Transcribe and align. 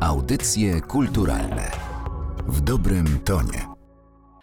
Audycje 0.00 0.80
kulturalne 0.80 1.70
w 2.46 2.60
dobrym 2.60 3.18
tonie. 3.24 3.66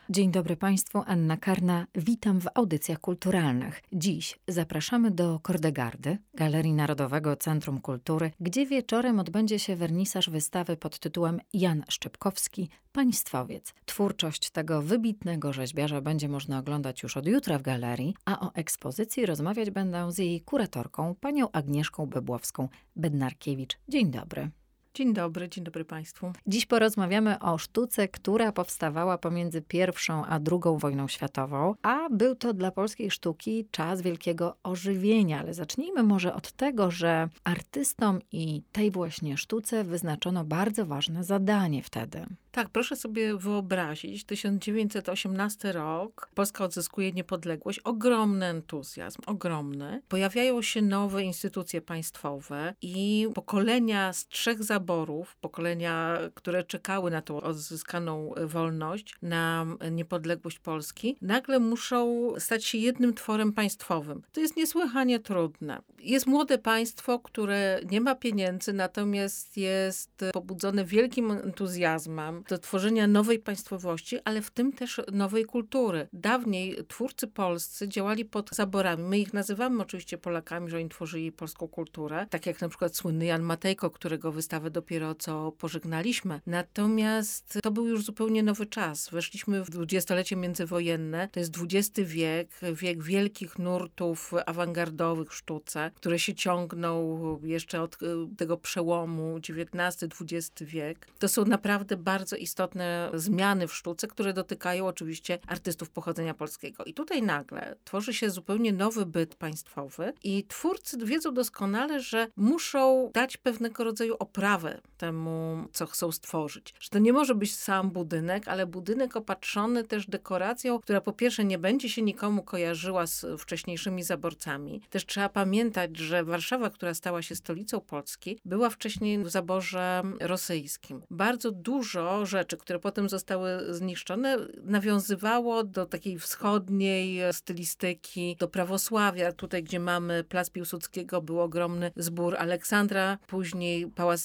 Dzień 0.09 0.31
dobry 0.31 0.57
Państwu, 0.57 1.03
Anna 1.05 1.37
Karna. 1.37 1.87
Witam 1.95 2.41
w 2.41 2.47
audycjach 2.55 2.99
kulturalnych. 2.99 3.81
Dziś 3.93 4.39
zapraszamy 4.47 5.11
do 5.11 5.39
Kordegardy, 5.39 6.17
Galerii 6.33 6.73
Narodowego 6.73 7.35
Centrum 7.35 7.81
Kultury, 7.81 8.31
gdzie 8.39 8.65
wieczorem 8.65 9.19
odbędzie 9.19 9.59
się 9.59 9.75
wernisaż 9.75 10.29
wystawy 10.29 10.77
pod 10.77 10.99
tytułem 10.99 11.39
Jan 11.53 11.83
Szczepkowski, 11.89 12.69
Państwowiec. 12.91 13.73
Twórczość 13.85 14.49
tego 14.49 14.81
wybitnego 14.81 15.53
rzeźbiarza 15.53 16.01
będzie 16.01 16.29
można 16.29 16.59
oglądać 16.59 17.03
już 17.03 17.17
od 17.17 17.27
jutra 17.27 17.59
w 17.59 17.61
galerii, 17.61 18.15
a 18.25 18.39
o 18.39 18.53
ekspozycji 18.53 19.25
rozmawiać 19.25 19.71
będę 19.71 20.11
z 20.11 20.17
jej 20.17 20.41
kuratorką, 20.41 21.15
panią 21.15 21.51
Agnieszką 21.51 22.05
Bebłowską-Bednarkiewicz. 22.05 23.77
Dzień 23.89 24.11
dobry. 24.11 24.49
Dzień 24.97 25.13
dobry, 25.13 25.49
dzień 25.49 25.63
dobry 25.63 25.85
Państwu. 25.85 26.31
Dziś 26.47 26.65
porozmawiamy 26.65 27.39
o 27.39 27.57
sztuce, 27.57 28.07
która 28.07 28.51
powstawała 28.51 29.17
pomiędzy 29.17 29.61
pierwszą 29.61 30.25
a 30.25 30.39
drugą 30.39 30.77
wojną 30.77 31.07
światową, 31.07 31.75
a 31.81 32.09
był 32.09 32.35
to 32.35 32.53
dla 32.53 32.71
polskiej 32.71 33.11
sztuki 33.11 33.67
czas 33.71 34.01
wielkiego 34.01 34.57
ożywienia. 34.63 35.39
Ale 35.39 35.53
zacznijmy 35.53 36.03
może 36.03 36.33
od 36.33 36.51
tego, 36.51 36.91
że 36.91 37.29
artystom 37.43 38.19
i 38.31 38.61
tej 38.71 38.91
właśnie 38.91 39.37
sztuce 39.37 39.83
wyznaczono 39.83 40.45
bardzo 40.45 40.85
ważne 40.85 41.23
zadanie 41.23 41.83
wtedy. 41.83 42.25
Tak, 42.57 42.69
proszę 42.69 42.95
sobie 42.95 43.37
wyobrazić, 43.37 44.23
1918 44.23 45.71
rok, 45.71 46.29
Polska 46.35 46.63
odzyskuje 46.63 47.11
niepodległość, 47.11 47.79
ogromny 47.79 48.45
entuzjazm, 48.45 49.21
ogromny. 49.25 50.01
Pojawiają 50.07 50.61
się 50.61 50.81
nowe 50.81 51.23
instytucje 51.23 51.81
państwowe 51.81 52.73
i 52.81 53.27
pokolenia 53.33 54.13
z 54.13 54.27
trzech 54.27 54.63
zaborów, 54.87 55.35
pokolenia, 55.35 56.17
które 56.33 56.63
czekały 56.63 57.11
na 57.11 57.21
tą 57.21 57.41
odzyskaną 57.41 58.33
wolność, 58.45 59.15
na 59.21 59.65
niepodległość 59.91 60.59
Polski, 60.59 61.17
nagle 61.21 61.59
muszą 61.59 62.33
stać 62.39 62.65
się 62.65 62.77
jednym 62.77 63.13
tworem 63.13 63.53
państwowym. 63.53 64.21
To 64.31 64.39
jest 64.39 64.57
niesłychanie 64.57 65.19
trudne. 65.19 65.81
Jest 65.99 66.27
młode 66.27 66.57
państwo, 66.57 67.19
które 67.19 67.79
nie 67.91 68.01
ma 68.01 68.15
pieniędzy, 68.15 68.73
natomiast 68.73 69.57
jest 69.57 70.25
pobudzone 70.33 70.85
wielkim 70.85 71.31
entuzjazmem, 71.31 72.43
do 72.49 72.57
tworzenia 72.57 73.07
nowej 73.07 73.39
państwowości, 73.39 74.17
ale 74.25 74.41
w 74.41 74.51
tym 74.51 74.73
też 74.73 75.01
nowej 75.11 75.45
kultury. 75.45 76.07
Dawniej 76.13 76.77
twórcy 76.87 77.27
polscy 77.27 77.87
działali 77.87 78.25
pod 78.25 78.49
zaborami. 78.49 79.03
My 79.03 79.19
ich 79.19 79.33
nazywamy 79.33 79.81
oczywiście 79.81 80.17
Polakami, 80.17 80.69
że 80.69 80.77
oni 80.77 80.89
tworzyli 80.89 81.31
polską 81.31 81.67
kulturę, 81.67 82.27
tak 82.29 82.45
jak 82.45 82.61
na 82.61 82.69
przykład 82.69 82.95
słynny 82.95 83.25
Jan 83.25 83.41
Matejko, 83.41 83.89
którego 83.89 84.31
wystawę 84.31 84.71
dopiero 84.77 85.15
co 85.15 85.51
pożegnaliśmy. 85.51 86.41
Natomiast 86.45 87.59
to 87.63 87.71
był 87.71 87.87
już 87.87 88.05
zupełnie 88.05 88.43
nowy 88.43 88.65
czas. 88.65 89.09
Weszliśmy 89.09 89.63
w 89.63 89.69
dwudziestolecie 89.69 90.35
międzywojenne. 90.35 91.29
To 91.31 91.39
jest 91.39 91.53
XX 91.57 92.09
wiek, 92.09 92.49
wiek 92.73 93.03
wielkich 93.03 93.59
nurtów 93.59 94.33
awangardowych 94.45 95.29
w 95.29 95.35
sztuce, 95.35 95.91
które 95.95 96.19
się 96.19 96.35
ciągną 96.35 97.17
jeszcze 97.43 97.81
od 97.81 97.95
e, 97.95 98.05
tego 98.37 98.57
przełomu 98.57 99.37
XIX-XX 99.37 100.51
wiek. 100.61 101.07
To 101.19 101.27
są 101.27 101.45
naprawdę 101.45 101.97
bardzo 101.97 102.35
istotne 102.35 103.11
zmiany 103.13 103.67
w 103.67 103.75
sztuce, 103.75 104.07
które 104.07 104.33
dotykają 104.33 104.87
oczywiście 104.87 105.39
artystów 105.47 105.89
pochodzenia 105.89 106.33
polskiego. 106.33 106.83
I 106.83 106.93
tutaj 106.93 107.21
nagle 107.21 107.75
tworzy 107.83 108.13
się 108.13 108.29
zupełnie 108.29 108.73
nowy 108.73 109.05
byt 109.05 109.35
państwowy 109.35 110.13
i 110.23 110.43
twórcy 110.47 110.97
wiedzą 110.97 111.33
doskonale, 111.33 111.99
że 111.99 112.27
muszą 112.35 113.11
dać 113.13 113.37
pewnego 113.37 113.83
rodzaju 113.83 114.15
oprawę 114.19 114.66
temu, 114.97 115.67
co 115.71 115.85
chcą 115.85 116.11
stworzyć. 116.11 116.73
Że 116.79 116.89
to 116.89 116.99
nie 116.99 117.13
może 117.13 117.35
być 117.35 117.55
sam 117.55 117.91
budynek, 117.91 118.47
ale 118.47 118.65
budynek 118.65 119.15
opatrzony 119.15 119.83
też 119.83 120.07
dekoracją, 120.07 120.79
która 120.79 121.01
po 121.01 121.13
pierwsze 121.13 121.45
nie 121.45 121.57
będzie 121.57 121.89
się 121.89 122.01
nikomu 122.01 122.43
kojarzyła 122.43 123.07
z 123.07 123.25
wcześniejszymi 123.39 124.03
zaborcami. 124.03 124.81
Też 124.89 125.05
trzeba 125.05 125.29
pamiętać, 125.29 125.97
że 125.97 126.23
Warszawa, 126.23 126.69
która 126.69 126.93
stała 126.93 127.21
się 127.21 127.35
stolicą 127.35 127.79
Polski, 127.79 128.39
była 128.45 128.69
wcześniej 128.69 129.23
w 129.23 129.29
zaborze 129.29 130.03
rosyjskim. 130.19 131.01
Bardzo 131.09 131.51
dużo 131.51 132.25
rzeczy, 132.25 132.57
które 132.57 132.79
potem 132.79 133.09
zostały 133.09 133.73
zniszczone, 133.73 134.37
nawiązywało 134.63 135.63
do 135.63 135.85
takiej 135.85 136.19
wschodniej 136.19 137.33
stylistyki, 137.33 138.35
do 138.39 138.47
prawosławia. 138.47 139.31
Tutaj, 139.31 139.63
gdzie 139.63 139.79
mamy 139.79 140.23
Plac 140.23 140.49
Piłsudskiego, 140.49 141.21
był 141.21 141.41
ogromny 141.41 141.91
zbór 141.95 142.35
Aleksandra, 142.37 143.17
później 143.27 143.87
Pałac 143.87 144.21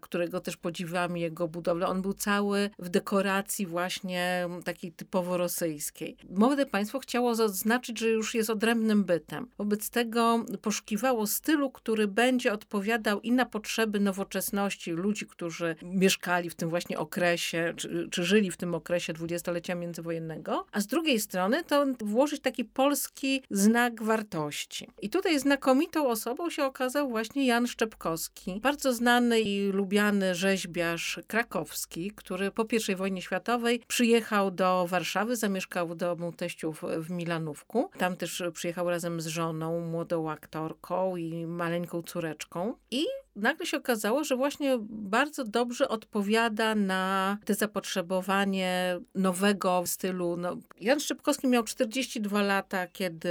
Którego 0.00 0.40
też 0.40 0.56
podziwiamy 0.56 1.20
jego 1.20 1.48
budowlę. 1.48 1.86
On 1.86 2.02
był 2.02 2.14
cały 2.14 2.70
w 2.78 2.88
dekoracji 2.88 3.66
właśnie 3.66 4.48
takiej 4.64 4.92
typowo 4.92 5.36
rosyjskiej. 5.36 6.16
Młode 6.30 6.66
państwo 6.66 6.98
chciało 6.98 7.34
zaznaczyć, 7.34 7.98
że 7.98 8.08
już 8.08 8.34
jest 8.34 8.50
odrębnym 8.50 9.04
bytem. 9.04 9.48
Wobec 9.58 9.90
tego 9.90 10.44
poszukiwało 10.62 11.26
stylu, 11.26 11.70
który 11.70 12.08
będzie 12.08 12.52
odpowiadał 12.52 13.20
i 13.20 13.32
na 13.32 13.46
potrzeby 13.46 14.00
nowoczesności 14.00 14.90
ludzi, 14.90 15.26
którzy 15.26 15.76
mieszkali 15.82 16.50
w 16.50 16.54
tym 16.54 16.70
właśnie 16.70 16.98
okresie, 16.98 17.74
czy, 17.76 18.08
czy 18.10 18.24
żyli 18.24 18.50
w 18.50 18.56
tym 18.56 18.74
okresie 18.74 19.12
dwudziestolecia 19.12 19.74
międzywojennego, 19.74 20.66
a 20.72 20.80
z 20.80 20.86
drugiej 20.86 21.20
strony 21.20 21.64
to 21.64 21.86
włożyć 22.00 22.42
taki 22.42 22.64
polski 22.64 23.42
znak 23.50 24.02
wartości. 24.02 24.88
I 25.02 25.10
tutaj 25.10 25.38
znakomitą 25.38 26.08
osobą 26.08 26.50
się 26.50 26.64
okazał 26.64 27.08
właśnie 27.08 27.46
Jan 27.46 27.66
Szczepkowski, 27.66 28.60
bardzo 28.60 28.92
znany 28.92 29.40
i 29.40 29.51
lubiany 29.72 30.34
rzeźbiarz 30.34 31.20
krakowski, 31.26 32.10
który 32.10 32.50
po 32.50 32.66
I 32.88 32.96
wojnie 32.96 33.22
światowej 33.22 33.82
przyjechał 33.88 34.50
do 34.50 34.86
Warszawy, 34.86 35.36
zamieszkał 35.36 35.88
w 35.88 35.94
domu 35.94 36.32
teściów 36.32 36.82
w 36.98 37.10
Milanówku. 37.10 37.90
Tam 37.98 38.16
też 38.16 38.42
przyjechał 38.52 38.90
razem 38.90 39.20
z 39.20 39.26
żoną, 39.26 39.80
młodą 39.80 40.30
aktorką 40.30 41.16
i 41.16 41.46
maleńką 41.46 42.02
córeczką. 42.02 42.74
I 42.90 43.04
nagle 43.36 43.66
się 43.66 43.76
okazało, 43.76 44.24
że 44.24 44.36
właśnie 44.36 44.78
bardzo 44.88 45.44
dobrze 45.44 45.88
odpowiada 45.88 46.74
na 46.74 47.38
te 47.44 47.54
zapotrzebowanie 47.54 49.00
nowego 49.14 49.82
stylu. 49.86 50.36
No, 50.36 50.56
Jan 50.80 51.00
Szczypkowski 51.00 51.48
miał 51.48 51.64
42 51.64 52.42
lata, 52.42 52.86
kiedy 52.86 53.28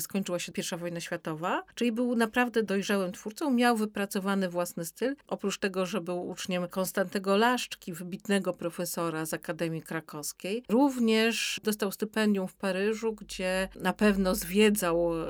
skończyła 0.00 0.38
się 0.38 0.52
I 0.74 0.76
wojna 0.76 1.00
światowa, 1.00 1.62
czyli 1.74 1.92
był 1.92 2.16
naprawdę 2.16 2.62
dojrzałym 2.62 3.12
twórcą, 3.12 3.50
miał 3.50 3.76
wypracowany 3.76 4.48
własny 4.48 4.84
styl. 4.84 5.16
Oprócz 5.26 5.58
tego, 5.58 5.86
że 5.86 6.00
był 6.00 6.28
uczniem 6.28 6.68
Konstantego 6.68 7.36
Laszczki, 7.36 7.92
wybitnego 7.92 8.52
profesora 8.52 9.26
z 9.26 9.34
Akademii 9.34 9.82
Krakowskiej, 9.82 10.64
również 10.68 11.60
dostał 11.64 11.92
stypendium 11.92 12.48
w 12.48 12.54
Paryżu, 12.54 13.12
gdzie 13.12 13.68
na 13.80 13.92
pewno 13.92 14.34
zwiedzał 14.34 15.14
y, 15.14 15.24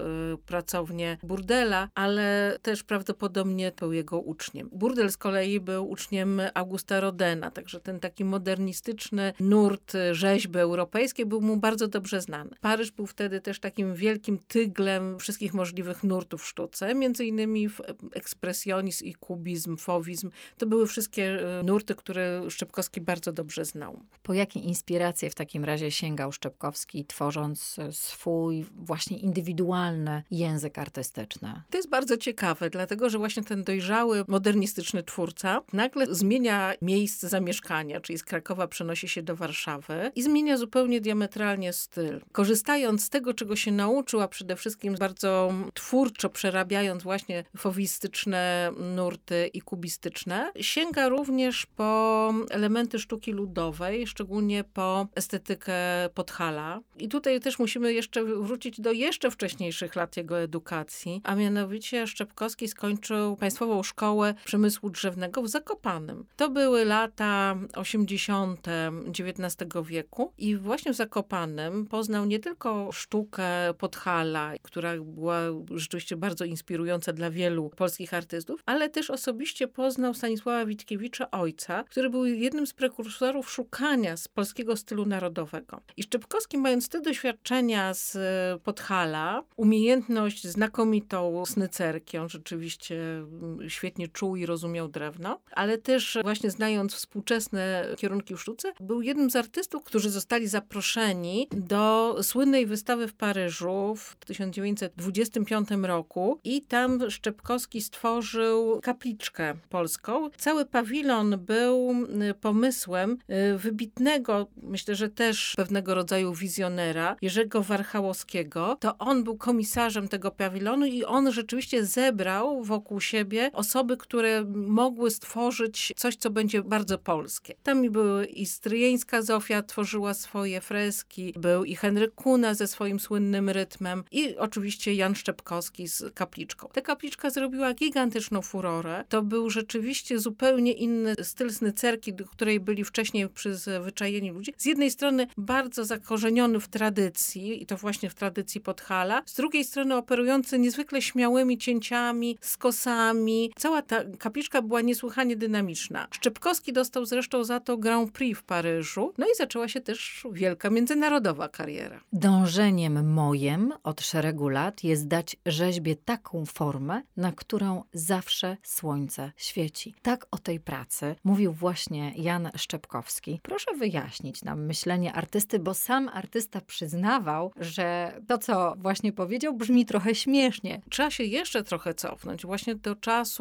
pracownię 0.47 1.19
burdela, 1.23 1.89
ale 1.95 2.59
też 2.63 2.83
prawdopodobnie 2.83 3.73
był 3.81 3.93
jego 3.93 4.04
jego 4.05 4.21
uczniem. 4.21 4.69
Burdel 4.73 5.11
z 5.11 5.17
kolei 5.17 5.61
był 5.61 5.91
uczniem 5.91 6.41
Augusta 6.55 7.01
Rodena, 7.01 7.51
także 7.51 7.81
ten 7.81 8.01
taki 8.01 8.25
modernistyczny 8.25 9.33
nurt 9.41 9.93
rzeźby 10.13 10.59
europejskiej 10.59 11.27
był 11.27 11.41
mu 11.41 11.57
bardzo 11.57 11.89
dobrze 11.89 12.21
znany. 12.21 12.51
Paryż 12.61 12.91
był 12.91 13.07
wtedy 13.07 13.41
też 13.41 13.61
takim 13.61 13.95
wielkim 13.95 14.39
tyglem 14.39 15.19
wszystkich 15.19 15.55
możliwych 15.55 16.05
nurtów 16.05 16.43
w 16.43 16.47
sztuce, 16.47 16.95
między 16.95 17.25
innymi 17.25 17.69
ekspresjonizm 18.13 19.05
i 19.05 19.15
kubizm, 19.15 19.77
fowizm. 19.77 20.31
To 20.59 20.67
były 20.67 20.87
wszystkie 20.87 21.25
e, 21.59 21.63
nurty, 21.63 21.95
które 21.95 22.51
Szczepkowski 22.51 23.01
bardzo 23.01 23.33
dobrze 23.33 23.65
znał. 23.65 24.01
Po 24.23 24.35
jakie 24.35 24.61
inspiracje 24.61 25.31
w 25.31 25.35
takim 25.35 25.65
razie 25.65 25.91
sięgał 25.91 26.33
Szczepkowski, 26.33 27.05
tworząc 27.05 27.77
swój 27.91 28.67
właśnie 28.77 29.19
indywidualny 29.19 30.23
język 30.31 30.79
artystyczny? 30.79 31.63
To 31.71 31.77
jest 31.79 31.89
bardzo 31.89 32.17
ciekawe, 32.17 32.71
dlatego 32.71 33.11
że 33.11 33.19
właśnie 33.19 33.45
ten 33.45 33.65
dojrzały 33.65 33.94
dojrzały, 33.95 34.25
modernistyczny 34.29 35.03
twórca 35.03 35.61
nagle 35.73 36.07
zmienia 36.15 36.73
miejsce 36.83 37.29
zamieszkania, 37.29 38.01
czyli 38.01 38.19
z 38.19 38.25
Krakowa 38.25 38.69
przenosi 38.69 39.09
się 39.09 39.23
do 39.23 39.37
Warszawy 39.37 40.13
i 40.15 40.23
zmienia 40.23 40.57
zupełnie 40.57 41.01
diametralnie 41.01 41.73
styl. 41.73 42.21
Korzystając 42.33 43.05
z 43.05 43.11
tego, 43.11 43.35
czego 43.35 43.57
się 43.57 43.73
nauczył, 43.73 44.21
a 44.21 44.29
przede 44.29 44.57
wszystkim 44.57 44.95
bardzo 44.95 45.53
twórczo 45.75 46.31
przerabiając 46.31 47.03
właśnie 47.03 47.45
fowistyczne 47.57 48.73
nurty 48.97 49.51
i 49.53 49.61
kubistyczne, 49.61 50.53
sięga 50.61 51.09
również 51.09 51.67
po 51.67 52.35
elementy 52.51 52.99
sztuki 52.99 53.33
ludowej, 53.33 54.07
szczególnie 54.07 54.65
po 54.65 55.07
estetykę 55.15 55.75
Podhala. 56.15 56.81
I 56.99 57.09
tutaj 57.09 57.41
też 57.41 57.59
musimy 57.59 57.93
jeszcze 57.93 58.25
wrócić 58.25 58.81
do 58.81 58.93
jeszcze 58.93 59.31
wcześniejszych 59.31 59.97
lat 59.97 60.17
jego 60.17 60.41
edukacji, 60.41 61.21
a 61.25 61.35
mianowicie 61.35 62.07
Szczepkowski 62.07 62.69
skończył 62.69 63.37
Państwową 63.37 63.84
szkołę 63.85 64.35
przemysłu 64.45 64.91
drzewnego 64.91 65.43
w 65.43 65.49
Zakopanem. 65.49 66.25
To 66.37 66.51
były 66.51 66.85
lata 66.85 67.57
80. 67.75 68.67
XIX 69.09 69.73
wieku 69.85 70.33
i 70.39 70.57
właśnie 70.57 70.93
w 70.93 70.97
Zakopanem 70.97 71.87
poznał 71.87 72.25
nie 72.25 72.39
tylko 72.39 72.93
sztukę 72.93 73.45
Podhala, 73.79 74.53
która 74.63 74.93
była 74.97 75.41
rzeczywiście 75.75 76.17
bardzo 76.17 76.45
inspirująca 76.45 77.13
dla 77.13 77.31
wielu 77.31 77.71
polskich 77.77 78.15
artystów, 78.15 78.63
ale 78.67 78.89
też 78.89 79.11
osobiście 79.11 79.69
poznał 79.69 80.15
Stanisława 80.15 80.67
Witkiewicza, 80.67 81.31
ojca, 81.31 81.85
który 81.85 82.11
był 82.11 82.25
jednym 82.25 82.67
z 82.67 82.73
prekursorów 82.73 83.51
szukania 83.51 84.17
z 84.17 84.29
polskiego 84.29 84.77
stylu 84.77 85.07
narodowego. 85.07 85.81
I 85.97 86.03
Szczepkowski, 86.03 86.59
mając 86.59 86.89
te 86.89 87.01
doświadczenia 87.01 87.95
z 87.95 88.17
Podhala, 88.63 89.43
umiejętność 89.57 90.47
znakomitą 90.47 91.47
snycerki, 91.47 92.19
on 92.19 92.29
rzeczywiście 92.29 92.97
mm, 93.17 93.71
świetnie 93.75 94.09
czuł 94.09 94.37
i 94.37 94.47
rozumiał 94.47 94.89
drewno, 94.89 95.41
ale 95.53 95.79
też 95.79 96.19
właśnie 96.23 96.51
znając 96.51 96.95
współczesne 96.95 97.87
kierunki 97.97 98.35
w 98.35 98.41
sztuce, 98.41 98.73
był 98.81 99.03
jednym 99.03 99.31
z 99.31 99.37
artystów, 99.37 99.85
którzy 99.85 100.11
zostali 100.11 100.49
zaproszeni 100.49 101.49
do 101.51 102.17
słynnej 102.23 102.67
wystawy 102.67 103.09
w 103.09 103.15
Paryżu 103.15 103.95
w 103.97 104.17
1925 104.17 105.69
roku 105.83 106.41
i 106.45 106.63
tam 106.63 107.11
Szczepkowski 107.11 107.83
stworzył 107.83 108.81
kapliczkę 108.83 109.55
polską. 109.69 110.31
Cały 110.31 110.67
pawilon 110.67 111.39
był 111.39 111.91
mm, 111.91 112.35
pomysłem 112.41 113.19
y, 113.55 113.59
wybitnego, 113.59 114.47
myślę, 114.63 114.95
że 114.95 115.09
też 115.09 115.55
pewnego 115.57 115.95
rodzaju 115.95 116.35
wizjonera, 116.35 117.17
Jerzego 117.23 117.63
Warchałowskiego. 117.63 118.77
To 118.81 118.99
on 118.99 119.25
był 119.25 119.37
komisarzem 119.37 120.09
tego 120.09 120.31
pawilonu 120.31 120.87
i 120.87 121.05
on 121.05 121.33
rzeczywiście 121.33 121.87
zebrał 121.87 122.63
wokół 122.63 123.01
siebie 123.01 123.51
osoby, 123.65 123.97
które 123.97 124.45
mogły 124.55 125.11
stworzyć 125.11 125.93
coś, 125.97 126.17
co 126.17 126.31
będzie 126.31 126.63
bardzo 126.63 126.99
polskie. 126.99 127.55
Tam 127.63 127.91
były 127.91 128.27
i 128.27 128.47
Stryjeńska 128.47 129.23
Zofia 129.23 129.63
tworzyła 129.63 130.15
swoje 130.15 130.61
freski, 130.61 131.35
był 131.37 131.65
i 131.65 131.77
Henryk 131.77 132.15
Kuna 132.15 132.55
ze 132.55 132.67
swoim 132.67 133.01
słynnym 133.01 133.51
rytmem 133.51 134.05
i 134.13 134.37
oczywiście 134.37 134.95
Jan 134.95 135.15
Szczepkowski 135.15 135.89
z 135.89 136.15
kapliczką. 136.15 136.69
Ta 136.73 136.81
kapliczka 136.81 137.31
zrobiła 137.31 137.75
gigantyczną 137.75 138.43
furorę. 138.43 139.05
To 139.09 139.23
był 139.23 139.51
rzeczywiście 139.51 140.19
zupełnie 140.19 140.73
inny 140.73 141.15
styl 141.23 141.53
snycerki, 141.53 142.15
do 142.15 142.25
której 142.25 142.61
byli 142.61 142.85
wcześniej 142.85 143.29
przyzwyczajeni 143.29 144.31
ludzie. 144.31 144.53
Z 144.57 144.65
jednej 144.65 144.91
strony 144.91 145.27
bardzo 145.37 145.85
zakorzeniony 145.85 146.61
w 146.61 146.69
tradycji 146.69 147.63
i 147.63 147.67
to 147.67 147.77
właśnie 147.77 148.11
w 148.11 148.15
tradycji 148.15 148.61
Podhala, 148.61 149.23
z 149.27 149.35
drugiej 149.35 149.65
strony 149.65 149.97
operujący 149.97 150.59
niezwykle 150.59 151.03
śmiałymi 151.03 151.59
cięciami, 151.59 152.39
skosami. 152.41 153.53
Cała 153.57 153.83
ta 153.83 154.05
kapliczka 154.19 154.63
była 154.63 154.81
niesłychanie 154.81 155.37
dynamiczna. 155.37 156.09
Szczepkowski 156.11 156.73
dostał 156.73 157.05
zresztą 157.05 157.45
za 157.45 157.61
to 157.61 157.77
Grand 157.77 158.13
Prix 158.13 158.41
w 158.41 158.43
Paryżu, 158.43 159.13
no 159.19 159.27
i 159.27 159.37
zaczęła 159.37 159.69
się 159.69 159.81
też 159.81 160.27
wielka 160.33 160.71
międzynarodowa 160.71 161.49
kariera. 161.49 162.01
Dążeniem 162.13 163.13
mojem 163.13 163.73
od 163.83 164.01
szeregu 164.01 164.49
lat 164.49 164.85
jest 164.85 165.09
dać 165.09 165.37
rzeźbie 165.47 165.97
taką 165.97 166.47
formę, 166.47 167.03
na 167.17 167.33
którą 167.33 167.83
zawsze 167.93 168.57
słońce 168.63 169.33
świeci. 169.37 169.95
Tak 170.03 170.27
o 170.31 170.39
tej 170.39 170.61
pracy 170.61 171.15
mówił 171.25 171.53
właśnie 171.53 172.13
Jan 172.17 172.51
Szczepkowski. 172.57 173.41
Proszę 173.43 173.75
wyjaśnić 173.75 174.43
nam 174.43 174.65
myślenie 174.65 175.13
artysty, 175.13 175.59
bo 175.59 175.75
sam 175.75 176.09
artysta 176.09 176.61
przyznawał, 176.61 177.53
że 177.57 178.13
to, 178.27 178.39
co 178.39 178.75
właśnie 178.77 179.13
powiedział, 179.13 179.55
brzmi 179.55 179.87
trochę 179.87 180.15
śmiesznie. 180.15 180.81
Trzeba 180.91 181.11
się 181.11 181.25
jeszcze 181.25 181.65
trochę 181.65 181.95
cofnąć, 181.95 182.47
właśnie 182.47 182.75
do 182.75 182.97
czasu 182.97 183.34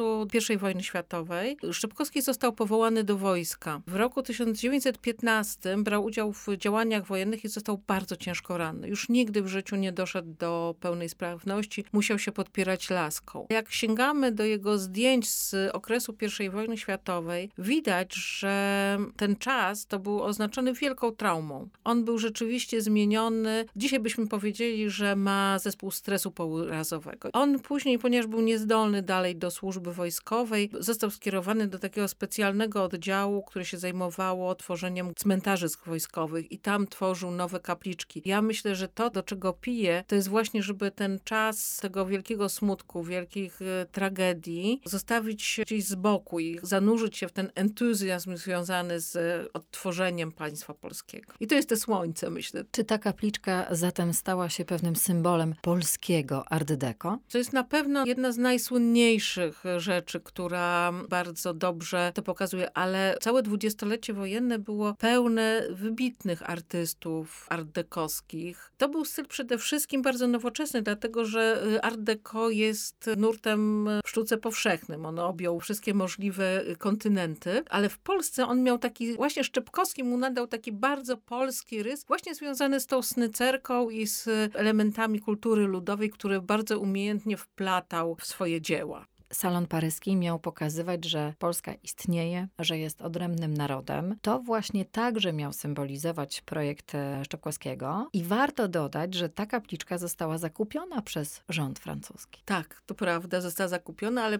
I 0.50 0.56
wojny 0.56 0.82
światowej. 0.82 1.56
Szczepkowski 1.72 2.22
został 2.22 2.52
powołany 2.52 3.04
do 3.04 3.16
wojska. 3.16 3.80
W 3.86 3.94
roku 3.94 4.22
1915 4.22 5.76
brał 5.78 6.04
udział 6.04 6.32
w 6.32 6.46
działaniach 6.56 7.06
wojennych 7.06 7.44
i 7.44 7.48
został 7.48 7.78
bardzo 7.86 8.16
ciężko 8.16 8.58
ranny. 8.58 8.88
Już 8.88 9.08
nigdy 9.08 9.42
w 9.42 9.48
życiu 9.48 9.76
nie 9.76 9.92
doszedł 9.92 10.34
do 10.38 10.74
pełnej 10.80 11.08
sprawności, 11.08 11.84
musiał 11.92 12.18
się 12.18 12.32
podpierać 12.32 12.90
laską. 12.90 13.46
Jak 13.50 13.70
sięgamy 13.70 14.32
do 14.32 14.44
jego 14.44 14.78
zdjęć 14.78 15.30
z 15.30 15.54
okresu 15.72 16.16
I 16.40 16.50
wojny 16.50 16.76
światowej, 16.76 17.50
widać, 17.58 18.14
że 18.14 18.98
ten 19.16 19.36
czas 19.36 19.86
to 19.86 19.98
był 19.98 20.22
oznaczony 20.22 20.72
wielką 20.72 21.12
traumą. 21.12 21.68
On 21.84 22.04
był 22.04 22.18
rzeczywiście 22.18 22.82
zmieniony. 22.82 23.64
Dzisiaj 23.76 24.00
byśmy 24.00 24.26
powiedzieli, 24.26 24.90
że 24.90 25.16
ma 25.16 25.58
zespół 25.58 25.90
stresu 25.90 26.30
pourazowego. 26.30 27.28
On 27.32 27.58
później, 27.58 27.98
ponieważ 27.98 28.26
był 28.26 28.40
niezdolny 28.40 29.02
dalej 29.02 29.36
do 29.36 29.50
służby 29.50 29.83
wojskowej, 29.92 30.70
został 30.80 31.10
skierowany 31.10 31.66
do 31.66 31.78
takiego 31.78 32.08
specjalnego 32.08 32.84
oddziału, 32.84 33.42
które 33.42 33.64
się 33.64 33.78
zajmowało 33.78 34.54
tworzeniem 34.54 35.14
cmentarzysk 35.14 35.86
wojskowych 35.86 36.52
i 36.52 36.58
tam 36.58 36.86
tworzył 36.86 37.30
nowe 37.30 37.60
kapliczki. 37.60 38.22
Ja 38.24 38.42
myślę, 38.42 38.76
że 38.76 38.88
to, 38.88 39.10
do 39.10 39.22
czego 39.22 39.52
pije, 39.52 40.04
to 40.06 40.14
jest 40.14 40.28
właśnie, 40.28 40.62
żeby 40.62 40.90
ten 40.90 41.18
czas 41.24 41.76
tego 41.76 42.06
wielkiego 42.06 42.48
smutku, 42.48 43.04
wielkich 43.04 43.62
e, 43.62 43.86
tragedii 43.92 44.80
zostawić 44.84 45.60
gdzieś 45.66 45.84
z 45.84 45.94
boku 45.94 46.40
i 46.40 46.58
zanurzyć 46.62 47.16
się 47.16 47.28
w 47.28 47.32
ten 47.32 47.50
entuzjazm 47.54 48.36
związany 48.36 49.00
z 49.00 49.16
odtworzeniem 49.52 50.32
państwa 50.32 50.74
polskiego. 50.74 51.32
I 51.40 51.46
to 51.46 51.54
jest 51.54 51.68
te 51.68 51.76
słońce, 51.76 52.30
myślę. 52.30 52.64
Czy 52.70 52.84
ta 52.84 52.98
kapliczka 52.98 53.66
zatem 53.70 54.14
stała 54.14 54.48
się 54.48 54.64
pewnym 54.64 54.96
symbolem 54.96 55.54
polskiego 55.62 56.44
art 56.52 56.72
deco? 56.72 57.18
To 57.30 57.38
jest 57.38 57.52
na 57.52 57.64
pewno 57.64 58.06
jedna 58.06 58.32
z 58.32 58.38
najsłynniejszych 58.38 59.64
rzeczy, 59.80 60.20
która 60.20 60.92
bardzo 61.08 61.54
dobrze 61.54 62.12
to 62.14 62.22
pokazuje, 62.22 62.76
ale 62.76 63.16
całe 63.20 63.42
dwudziestolecie 63.42 64.12
wojenne 64.12 64.58
było 64.58 64.94
pełne 64.94 65.62
wybitnych 65.70 66.50
artystów 66.50 67.46
art 67.48 67.68
dekowskich. 67.68 68.72
To 68.76 68.88
był 68.88 69.04
styl 69.04 69.26
przede 69.26 69.58
wszystkim 69.58 70.02
bardzo 70.02 70.26
nowoczesny, 70.26 70.82
dlatego 70.82 71.24
że 71.24 71.62
y, 71.66 71.82
art 71.82 72.00
deco 72.00 72.50
jest 72.50 73.10
nurtem 73.16 73.88
w 74.04 74.08
sztuce 74.08 74.38
powszechnym. 74.38 75.06
On 75.06 75.18
objął 75.18 75.60
wszystkie 75.60 75.94
możliwe 75.94 76.62
kontynenty, 76.78 77.62
ale 77.70 77.88
w 77.88 77.98
Polsce 77.98 78.46
on 78.46 78.62
miał 78.62 78.78
taki, 78.78 79.16
właśnie 79.16 79.44
Szczepkowski 79.44 80.04
mu 80.04 80.18
nadał 80.18 80.46
taki 80.46 80.72
bardzo 80.72 81.16
polski 81.16 81.82
rys, 81.82 82.04
właśnie 82.04 82.34
związany 82.34 82.80
z 82.80 82.86
tą 82.86 83.02
snycerką 83.02 83.90
i 83.90 84.06
z 84.06 84.28
elementami 84.54 85.20
kultury 85.20 85.66
ludowej, 85.66 86.10
które 86.10 86.40
bardzo 86.40 86.78
umiejętnie 86.78 87.36
wplatał 87.36 88.16
w 88.20 88.26
swoje 88.26 88.60
dzieła. 88.60 89.06
Salon 89.34 89.66
Paryski 89.66 90.16
miał 90.16 90.38
pokazywać, 90.38 91.04
że 91.04 91.34
Polska 91.38 91.74
istnieje, 91.82 92.48
że 92.58 92.78
jest 92.78 93.02
odrębnym 93.02 93.54
narodem. 93.54 94.16
To 94.22 94.38
właśnie 94.38 94.84
także 94.84 95.32
miał 95.32 95.52
symbolizować 95.52 96.40
projekt 96.40 96.94
e, 96.94 97.24
Szczepkowskiego. 97.24 98.08
I 98.12 98.22
warto 98.22 98.68
dodać, 98.68 99.14
że 99.14 99.28
ta 99.28 99.46
kapliczka 99.46 99.98
została 99.98 100.38
zakupiona 100.38 101.02
przez 101.02 101.42
rząd 101.48 101.78
francuski. 101.78 102.42
Tak, 102.44 102.82
to 102.86 102.94
prawda, 102.94 103.40
została 103.40 103.68
zakupiona, 103.68 104.22
ale 104.22 104.38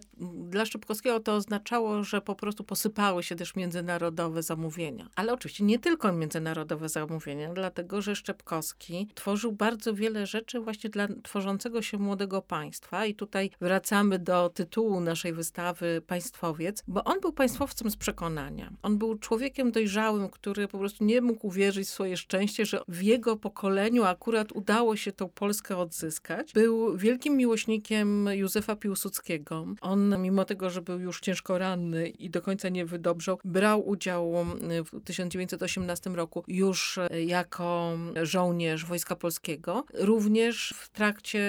dla 0.48 0.66
Szczepkowskiego 0.66 1.20
to 1.20 1.34
oznaczało, 1.34 2.04
że 2.04 2.20
po 2.20 2.34
prostu 2.34 2.64
posypały 2.64 3.22
się 3.22 3.36
też 3.36 3.56
międzynarodowe 3.56 4.42
zamówienia. 4.42 5.08
Ale 5.16 5.32
oczywiście 5.32 5.64
nie 5.64 5.78
tylko 5.78 6.12
międzynarodowe 6.12 6.88
zamówienia, 6.88 7.54
dlatego 7.54 8.02
że 8.02 8.16
Szczepkowski 8.16 9.08
tworzył 9.14 9.52
bardzo 9.52 9.94
wiele 9.94 10.26
rzeczy 10.26 10.60
właśnie 10.60 10.90
dla 10.90 11.08
tworzącego 11.22 11.82
się 11.82 11.98
młodego 11.98 12.42
państwa. 12.42 13.06
I 13.06 13.14
tutaj 13.14 13.50
wracamy 13.60 14.18
do 14.18 14.48
tytułu 14.48 14.83
tytułu 14.84 15.00
naszej 15.00 15.32
wystawy 15.32 16.02
Państwowiec, 16.06 16.82
bo 16.88 17.04
on 17.04 17.20
był 17.20 17.32
państwowcem 17.32 17.90
z 17.90 17.96
przekonania. 17.96 18.72
On 18.82 18.98
był 18.98 19.18
człowiekiem 19.18 19.72
dojrzałym, 19.72 20.28
który 20.28 20.68
po 20.68 20.78
prostu 20.78 21.04
nie 21.04 21.20
mógł 21.20 21.46
uwierzyć 21.46 21.88
w 21.88 21.90
swoje 21.90 22.16
szczęście, 22.16 22.66
że 22.66 22.80
w 22.88 23.02
jego 23.02 23.36
pokoleniu 23.36 24.04
akurat 24.04 24.52
udało 24.52 24.96
się 24.96 25.12
tą 25.12 25.28
Polskę 25.28 25.76
odzyskać. 25.76 26.52
Był 26.52 26.96
wielkim 26.96 27.36
miłośnikiem 27.36 28.28
Józefa 28.32 28.76
Piłsudskiego. 28.76 29.66
On, 29.80 30.22
mimo 30.22 30.44
tego, 30.44 30.70
że 30.70 30.82
był 30.82 31.00
już 31.00 31.20
ciężko 31.20 31.58
ranny 31.58 32.08
i 32.08 32.30
do 32.30 32.42
końca 32.42 32.68
nie 32.68 32.86
wydobrzał, 32.86 33.38
brał 33.44 33.88
udział 33.88 34.34
w 34.92 35.04
1918 35.04 36.10
roku 36.10 36.44
już 36.48 36.98
jako 37.26 37.98
żołnierz 38.22 38.84
Wojska 38.84 39.16
Polskiego. 39.16 39.84
Również 39.94 40.74
w 40.76 40.88
trakcie 40.88 41.42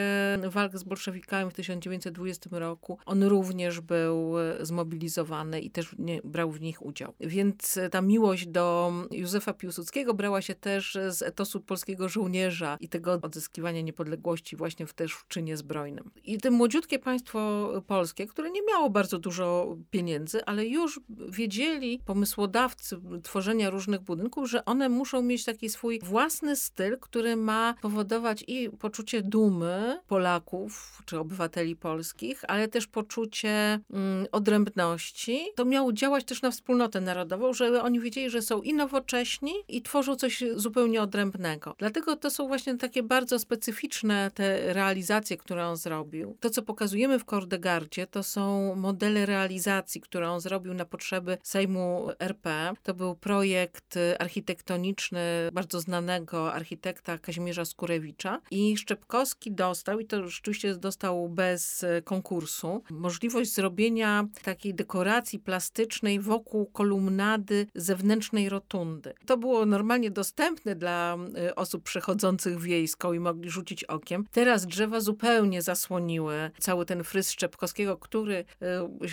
walk 0.48 0.78
z 0.78 0.84
bolszewikami 0.84 1.52
w 1.52 1.54
1920 1.54 2.50
roku 2.52 2.98
on 3.06 3.24
również 3.30 3.82
był 3.82 4.40
e, 4.40 4.66
zmobilizowany 4.66 5.62
i 5.62 5.72
też 5.72 5.96
brał 6.24 6.52
w 6.52 6.62
nich 6.62 6.86
udział. 6.86 7.14
Więc 7.20 7.80
ta 7.92 8.02
miłość 8.02 8.48
do 8.48 8.94
Józefa 9.12 9.54
Piłsudskiego 9.54 10.14
brała 10.14 10.42
się 10.42 10.56
też 10.56 10.98
z 11.10 11.22
etosu 11.22 11.62
polskiego 11.62 12.10
żołnierza 12.10 12.78
i 12.80 12.90
tego 12.90 13.20
odzyskiwania 13.22 13.82
niepodległości 13.82 14.56
właśnie 14.56 14.88
w, 14.88 14.94
też 14.94 15.14
w 15.14 15.28
czynie 15.28 15.58
zbrojnym. 15.58 16.12
I 16.24 16.38
to 16.38 16.52
młodziutkie 16.52 17.00
państwo 17.00 17.70
polskie, 17.88 18.28
które 18.28 18.52
nie 18.52 18.62
miało 18.62 18.90
bardzo 18.90 19.20
dużo 19.20 19.78
pieniędzy, 19.92 20.46
ale 20.46 20.66
już 20.66 21.00
wiedzieli 21.30 22.00
pomysłodawcy 22.06 22.98
tworzenia 23.24 23.70
różnych 23.70 24.02
budynków, 24.02 24.50
że 24.50 24.66
one 24.66 24.90
muszą 24.90 25.22
mieć 25.22 25.46
taki 25.46 25.70
swój 25.70 26.00
własny 26.00 26.56
styl, 26.56 26.98
który 27.00 27.36
ma 27.36 27.76
powodować 27.82 28.44
i 28.48 28.70
poczucie 28.70 29.22
dumy 29.22 30.00
Polaków 30.08 31.02
czy 31.06 31.20
obywateli 31.20 31.76
polskich, 31.76 32.44
ale 32.48 32.68
też 32.68 32.88
poczucie 32.88 33.15
poczucie 33.16 33.80
mm, 33.94 34.28
odrębności. 34.32 35.48
To 35.56 35.66
miało 35.66 35.94
działać 35.94 36.24
też 36.24 36.42
na 36.42 36.52
wspólnotę 36.52 37.02
narodową, 37.02 37.54
żeby 37.54 37.82
oni 37.82 38.00
wiedzieli, 38.00 38.30
że 38.30 38.42
są 38.42 38.62
i 38.62 38.74
nowocześni 38.74 39.54
i 39.68 39.82
tworzą 39.82 40.16
coś 40.16 40.44
zupełnie 40.56 41.02
odrębnego. 41.02 41.76
Dlatego 41.78 42.16
to 42.16 42.30
są 42.30 42.48
właśnie 42.48 42.78
takie 42.78 43.04
bardzo 43.04 43.40
specyficzne 43.40 44.32
te 44.34 44.74
realizacje, 44.74 45.38
które 45.38 45.68
on 45.68 45.78
zrobił. 45.78 46.38
To, 46.40 46.50
co 46.50 46.62
pokazujemy 46.62 47.20
w 47.20 47.26
Kordegardzie, 47.26 48.08
to 48.08 48.24
są 48.24 48.76
modele 48.76 49.26
realizacji, 49.26 50.02
które 50.02 50.30
on 50.30 50.40
zrobił 50.40 50.74
na 50.74 50.86
potrzeby 50.86 51.38
Sejmu 51.44 52.10
RP. 52.20 52.74
To 52.84 52.94
był 52.94 53.16
projekt 53.16 54.00
architektoniczny 54.20 55.22
bardzo 55.54 55.80
znanego 55.80 56.54
architekta 56.54 57.18
Kazimierza 57.18 57.66
Skurewicza 57.66 58.42
i 58.52 58.78
Szczepkowski 58.78 59.52
dostał, 59.52 60.00
i 60.00 60.06
to 60.06 60.28
rzeczywiście 60.30 60.76
dostał 60.76 61.30
bez 61.30 61.86
konkursu, 62.04 62.84
możliwość 63.00 63.54
zrobienia 63.54 64.28
takiej 64.44 64.74
dekoracji 64.74 65.40
plastycznej 65.40 66.20
wokół 66.20 66.66
kolumnady 66.66 67.68
zewnętrznej 67.76 68.50
rotundy. 68.50 69.14
To 69.26 69.38
było 69.38 69.66
normalnie 69.66 70.12
dostępne 70.12 70.76
dla 70.76 71.18
y, 71.50 71.56
osób 71.56 71.84
przechodzących 71.84 72.60
wiejską 72.60 73.14
i 73.14 73.20
mogli 73.20 73.50
rzucić 73.50 73.84
okiem. 73.84 74.26
Teraz 74.32 74.66
drzewa 74.66 75.00
zupełnie 75.00 75.62
zasłoniły 75.62 76.52
cały 76.60 76.86
ten 76.86 77.04
fryz 77.04 77.32
Szczepkowskiego, 77.32 77.98
który 77.98 78.46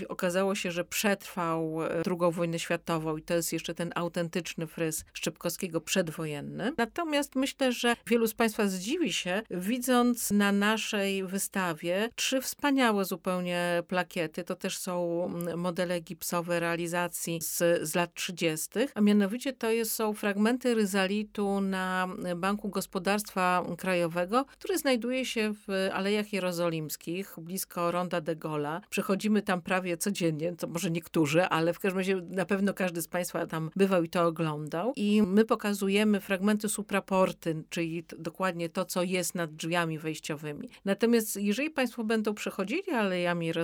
y, 0.00 0.08
okazało 0.08 0.54
się, 0.54 0.70
że 0.70 0.84
przetrwał 0.84 1.78
II 2.06 2.32
wojnę 2.32 2.58
światową 2.58 3.16
i 3.16 3.22
to 3.22 3.34
jest 3.34 3.52
jeszcze 3.52 3.74
ten 3.74 3.92
autentyczny 3.94 4.66
fryz 4.66 5.04
Szczepkowskiego 5.12 5.80
przedwojenny. 5.80 6.72
Natomiast 6.78 7.36
myślę, 7.36 7.72
że 7.72 7.96
wielu 8.06 8.26
z 8.26 8.34
Państwa 8.34 8.66
zdziwi 8.66 9.12
się, 9.12 9.42
widząc 9.50 10.30
na 10.30 10.52
naszej 10.52 11.24
wystawie 11.24 12.08
trzy 12.14 12.40
wspaniałe 12.40 13.04
zupełnie 13.04 13.71
plakiety. 13.88 14.44
To 14.44 14.54
też 14.56 14.78
są 14.78 15.24
mm, 15.24 15.58
modele 15.58 16.00
gipsowe 16.00 16.60
realizacji 16.60 17.40
z, 17.40 17.58
z 17.88 17.94
lat 17.94 18.14
30., 18.14 18.70
a 18.94 19.00
mianowicie 19.00 19.52
to 19.52 19.70
jest, 19.70 19.92
są 19.92 20.12
fragmenty 20.14 20.74
ryzalitu 20.74 21.60
na 21.60 22.08
Banku 22.36 22.68
Gospodarstwa 22.68 23.64
Krajowego, 23.78 24.44
który 24.44 24.78
znajduje 24.78 25.24
się 25.24 25.52
w 25.54 25.88
Alejach 25.92 26.32
Jerozolimskich, 26.32 27.34
blisko 27.38 27.90
Ronda 27.90 28.20
de 28.20 28.36
Gola. 28.36 28.80
Przechodzimy 28.90 29.42
tam 29.42 29.62
prawie 29.62 29.96
codziennie, 29.96 30.56
to 30.56 30.66
może 30.66 30.90
niektórzy, 30.90 31.42
ale 31.42 31.72
w 31.72 31.78
każdym 31.78 31.98
razie 31.98 32.16
na 32.16 32.44
pewno 32.44 32.74
każdy 32.74 33.02
z 33.02 33.08
Państwa 33.08 33.46
tam 33.46 33.70
bywał 33.76 34.02
i 34.02 34.08
to 34.08 34.26
oglądał. 34.26 34.92
I 34.96 35.22
my 35.22 35.44
pokazujemy 35.44 36.20
fragmenty 36.20 36.68
supraporty, 36.68 37.64
czyli 37.70 38.04
dokładnie 38.18 38.68
to, 38.68 38.84
co 38.84 39.02
jest 39.02 39.34
nad 39.34 39.54
drzwiami 39.54 39.98
wejściowymi. 39.98 40.68
Natomiast 40.84 41.36
jeżeli 41.36 41.70
Państwo 41.70 42.04
będą 42.04 42.34
przechodzili 42.34 42.90
Alejami 42.90 43.46
Jerozolimskimi, 43.46 43.61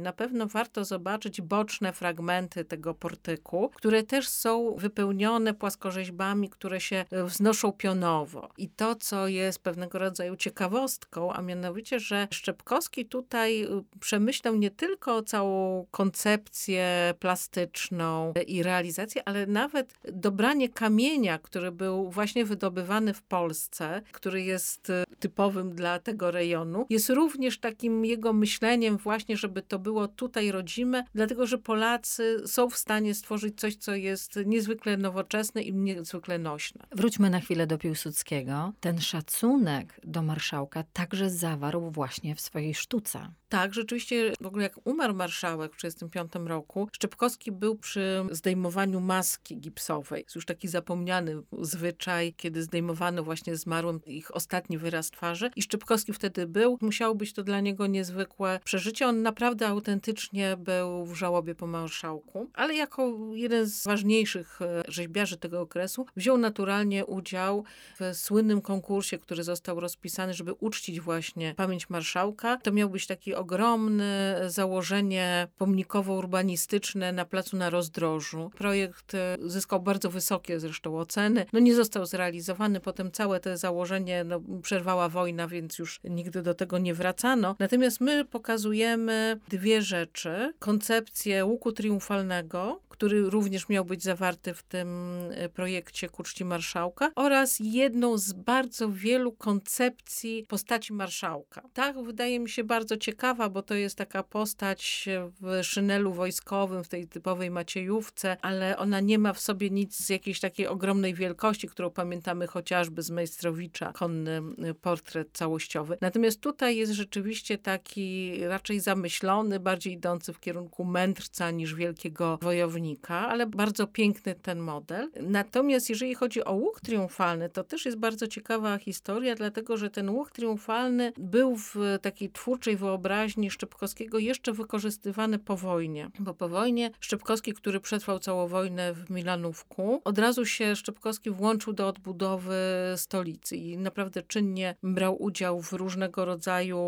na 0.00 0.12
pewno 0.12 0.46
warto 0.46 0.84
zobaczyć 0.84 1.40
boczne 1.40 1.92
fragmenty 1.92 2.64
tego 2.64 2.94
portyku, 2.94 3.70
które 3.74 4.02
też 4.02 4.28
są 4.28 4.74
wypełnione 4.78 5.54
płaskorzeźbami, 5.54 6.50
które 6.50 6.80
się 6.80 7.04
wznoszą 7.24 7.72
pionowo. 7.72 8.48
I 8.58 8.68
to, 8.68 8.94
co 8.94 9.28
jest 9.28 9.62
pewnego 9.62 9.98
rodzaju 9.98 10.36
ciekawostką, 10.36 11.32
a 11.32 11.42
mianowicie, 11.42 12.00
że 12.00 12.28
Szczepkowski 12.30 13.06
tutaj 13.06 13.62
y, 13.62 13.68
przemyślał 14.00 14.56
nie 14.56 14.70
tylko 14.70 15.22
całą 15.22 15.86
koncepcję 15.90 17.14
plastyczną 17.18 18.32
i 18.46 18.62
realizację, 18.62 19.22
ale 19.28 19.46
nawet 19.46 19.94
dobranie 20.12 20.68
kamienia, 20.68 21.38
który 21.38 21.72
był 21.72 22.10
właśnie 22.10 22.44
wydobywany 22.44 23.14
w 23.14 23.22
Polsce, 23.22 24.02
który 24.12 24.42
jest 24.42 24.92
typowym 25.18 25.74
dla 25.74 25.98
tego 25.98 26.30
rejonu, 26.30 26.86
jest 26.90 27.10
również 27.10 27.58
takim 27.58 28.04
jego 28.04 28.32
myśleniem 28.32 28.96
właśnie, 28.96 29.19
żeby 29.28 29.62
to 29.62 29.78
było 29.78 30.08
tutaj 30.08 30.52
rodzime, 30.52 31.04
dlatego 31.14 31.46
że 31.46 31.58
Polacy 31.58 32.42
są 32.46 32.70
w 32.70 32.76
stanie 32.76 33.14
stworzyć 33.14 33.60
coś, 33.60 33.76
co 33.76 33.94
jest 33.94 34.38
niezwykle 34.46 34.96
nowoczesne 34.96 35.62
i 35.62 35.72
niezwykle 35.72 36.38
nośne. 36.38 36.86
Wróćmy 36.92 37.30
na 37.30 37.40
chwilę 37.40 37.66
do 37.66 37.78
Piłsudskiego. 37.78 38.72
Ten 38.80 39.00
szacunek 39.00 40.00
do 40.04 40.22
marszałka 40.22 40.84
także 40.92 41.30
zawarł 41.30 41.90
właśnie 41.90 42.34
w 42.34 42.40
swojej 42.40 42.74
sztuce. 42.74 43.32
Tak, 43.48 43.74
rzeczywiście 43.74 44.32
w 44.40 44.46
ogóle 44.46 44.62
jak 44.62 44.86
umarł 44.86 45.14
marszałek 45.14 45.72
w 45.72 45.76
1935 45.76 46.48
roku, 46.48 46.88
Szczepkowski 46.92 47.52
był 47.52 47.76
przy 47.76 48.24
zdejmowaniu 48.30 49.00
maski 49.00 49.56
gipsowej. 49.56 50.22
Jest 50.22 50.36
już 50.36 50.46
taki 50.46 50.68
zapomniany 50.68 51.42
zwyczaj, 51.62 52.34
kiedy 52.36 52.62
zdejmowano 52.62 53.22
właśnie 53.22 53.56
zmarłym 53.56 54.00
ich 54.06 54.34
ostatni 54.34 54.78
wyraz 54.78 55.10
twarzy 55.10 55.50
i 55.56 55.62
Szczepkowski 55.62 56.12
wtedy 56.12 56.46
był. 56.46 56.78
Musiało 56.80 57.14
być 57.14 57.32
to 57.32 57.42
dla 57.42 57.60
niego 57.60 57.86
niezwykłe 57.86 58.60
przeżycie. 58.64 59.06
On 59.10 59.22
naprawdę 59.22 59.68
autentycznie 59.68 60.56
był 60.56 61.06
w 61.06 61.14
żałobie 61.14 61.54
po 61.54 61.66
marszałku, 61.66 62.50
ale 62.54 62.74
jako 62.74 63.12
jeden 63.32 63.66
z 63.66 63.84
ważniejszych 63.84 64.62
e, 64.62 64.82
rzeźbiarzy 64.88 65.36
tego 65.36 65.60
okresu 65.60 66.06
wziął 66.16 66.38
naturalnie 66.38 67.06
udział 67.06 67.64
w 68.00 68.16
słynnym 68.16 68.60
konkursie, 68.60 69.18
który 69.18 69.44
został 69.44 69.80
rozpisany, 69.80 70.34
żeby 70.34 70.52
uczcić 70.52 71.00
właśnie 71.00 71.54
pamięć 71.54 71.90
marszałka. 71.90 72.56
To 72.56 72.72
miał 72.72 72.90
być 72.90 73.06
taki 73.06 73.34
ogromne 73.34 74.40
założenie 74.46 75.48
pomnikowo-urbanistyczne 75.58 77.12
na 77.12 77.24
placu 77.24 77.56
na 77.56 77.70
rozdrożu. 77.70 78.50
Projekt 78.58 79.14
e, 79.14 79.38
zyskał 79.40 79.80
bardzo 79.80 80.10
wysokie 80.10 80.60
zresztą 80.60 80.98
oceny. 80.98 81.46
No 81.52 81.60
nie 81.60 81.74
został 81.74 82.06
zrealizowany, 82.06 82.80
potem 82.80 83.10
całe 83.12 83.40
to 83.40 83.56
założenie 83.56 84.24
no, 84.24 84.40
przerwała 84.62 85.08
wojna, 85.08 85.48
więc 85.48 85.78
już 85.78 86.00
nigdy 86.04 86.42
do 86.42 86.54
tego 86.54 86.78
nie 86.78 86.94
wracano. 86.94 87.56
Natomiast 87.58 88.00
my 88.00 88.24
pokazujemy 88.24 88.99
dwie 89.48 89.82
rzeczy. 89.82 90.52
Koncepcję 90.58 91.44
łuku 91.44 91.72
triumfalnego, 91.72 92.80
który 93.00 93.30
również 93.30 93.68
miał 93.68 93.84
być 93.84 94.02
zawarty 94.02 94.54
w 94.54 94.62
tym 94.62 94.88
e, 95.30 95.48
projekcie 95.48 96.08
ku 96.08 96.22
czci 96.22 96.44
marszałka 96.44 97.10
oraz 97.14 97.56
jedną 97.60 98.18
z 98.18 98.32
bardzo 98.32 98.90
wielu 98.90 99.32
koncepcji 99.32 100.46
postaci 100.48 100.92
marszałka. 100.92 101.62
Tak, 101.72 102.02
wydaje 102.04 102.40
mi 102.40 102.48
się 102.48 102.64
bardzo 102.64 102.96
ciekawa, 102.96 103.48
bo 103.48 103.62
to 103.62 103.74
jest 103.74 103.96
taka 103.96 104.22
postać 104.22 105.08
w 105.40 105.64
szynelu 105.64 106.12
wojskowym, 106.12 106.84
w 106.84 106.88
tej 106.88 107.08
typowej 107.08 107.50
maciejówce, 107.50 108.36
ale 108.42 108.76
ona 108.78 109.00
nie 109.00 109.18
ma 109.18 109.32
w 109.32 109.40
sobie 109.40 109.70
nic 109.70 109.96
z 109.96 110.08
jakiejś 110.08 110.40
takiej 110.40 110.66
ogromnej 110.66 111.14
wielkości, 111.14 111.68
którą 111.68 111.90
pamiętamy 111.90 112.46
chociażby 112.46 113.02
z 113.02 113.10
Majstrowicza, 113.10 113.92
konny 113.92 114.42
e, 114.62 114.74
portret 114.74 115.28
całościowy. 115.32 115.98
Natomiast 116.00 116.40
tutaj 116.40 116.76
jest 116.76 116.92
rzeczywiście 116.92 117.58
taki 117.58 118.38
raczej 118.46 118.80
zamyślony, 118.90 119.60
bardziej 119.60 119.92
idący 119.92 120.32
w 120.32 120.40
kierunku 120.40 120.84
mędrca 120.84 121.50
niż 121.50 121.74
wielkiego 121.74 122.38
wojownika 122.42 123.20
ale 123.28 123.46
bardzo 123.46 123.86
piękny 123.86 124.34
ten 124.34 124.58
model. 124.58 125.10
Natomiast 125.22 125.90
jeżeli 125.90 126.14
chodzi 126.14 126.44
o 126.44 126.52
łuk 126.52 126.80
triumfalny, 126.80 127.48
to 127.48 127.64
też 127.64 127.84
jest 127.84 127.98
bardzo 127.98 128.26
ciekawa 128.26 128.78
historia, 128.78 129.34
dlatego 129.34 129.76
że 129.76 129.90
ten 129.90 130.10
łuk 130.10 130.30
triumfalny 130.30 131.12
był 131.18 131.56
w 131.56 131.74
takiej 132.02 132.30
twórczej 132.30 132.76
wyobraźni 132.76 133.50
Szczepkowskiego 133.50 134.18
jeszcze 134.18 134.52
wykorzystywany 134.52 135.38
po 135.38 135.56
wojnie. 135.56 136.10
Bo 136.18 136.34
po 136.34 136.48
wojnie 136.48 136.90
Szczepkowski, 137.00 137.52
który 137.52 137.80
przetrwał 137.80 138.18
całą 138.18 138.48
wojnę 138.48 138.94
w 138.94 139.10
Milanówku, 139.10 140.00
od 140.04 140.18
razu 140.18 140.46
się 140.46 140.76
Szczepkowski 140.76 141.30
włączył 141.30 141.72
do 141.72 141.88
odbudowy 141.88 142.56
stolicy 142.96 143.56
i 143.56 143.78
naprawdę 143.78 144.22
czynnie 144.22 144.74
brał 144.82 145.22
udział 145.22 145.62
w 145.62 145.72
różnego 145.72 146.24
rodzaju 146.24 146.80